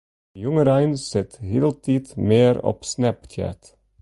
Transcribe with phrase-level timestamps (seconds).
[0.33, 3.61] De jongerein sit hieltyd mear op Snapchat.